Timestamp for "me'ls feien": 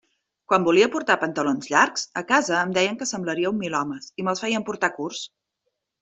4.29-4.65